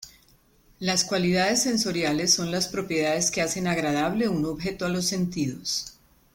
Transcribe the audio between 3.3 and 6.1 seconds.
hacen agradable un objeto a los sentidos.